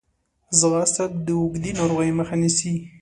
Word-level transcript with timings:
ځغاسته 0.59 1.03
د 1.25 1.27
اوږدې 1.39 1.71
ناروغۍ 1.79 2.11
مخه 2.19 2.35
نیسي 2.41 2.73